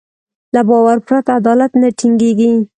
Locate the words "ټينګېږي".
1.99-2.51